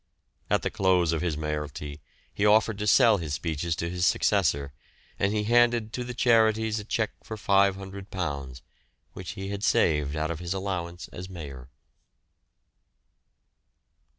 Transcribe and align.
At 0.49 0.63
the 0.63 0.71
close 0.71 1.11
of 1.11 1.21
his 1.21 1.37
mayoralty 1.37 2.01
he 2.33 2.43
offered 2.43 2.79
to 2.79 2.87
sell 2.87 3.17
his 3.17 3.35
speeches 3.35 3.75
to 3.75 3.87
his 3.87 4.03
successor, 4.03 4.73
and 5.19 5.31
he 5.31 5.43
handed 5.43 5.93
to 5.93 6.03
the 6.03 6.15
charities 6.15 6.79
a 6.79 6.83
cheque 6.83 7.11
for 7.23 7.37
£500, 7.37 8.61
which 9.13 9.31
he 9.33 9.49
had 9.49 9.63
saved 9.63 10.15
out 10.15 10.31
of 10.31 10.39
his 10.39 10.55
allowance 10.55 11.07
as 11.09 11.29
Mayor. 11.29 11.69